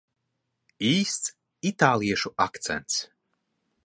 [0.91, 1.29] Īsts
[1.71, 2.97] itāliešu akcents.